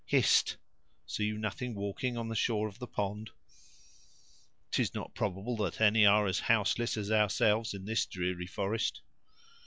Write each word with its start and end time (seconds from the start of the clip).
Hist! 0.07 0.57
see 1.05 1.25
you 1.25 1.37
nothing 1.37 1.75
walking 1.75 2.17
on 2.17 2.27
the 2.27 2.35
shore 2.35 2.67
of 2.67 2.79
the 2.79 2.87
pond?" 2.87 3.29
"'Tis 4.71 4.95
not 4.95 5.13
probable 5.13 5.55
that 5.57 5.79
any 5.79 6.07
are 6.07 6.25
as 6.25 6.39
houseless 6.39 6.97
as 6.97 7.11
ourselves 7.11 7.75
in 7.75 7.85
this 7.85 8.07
dreary 8.07 8.47
forest." 8.47 9.01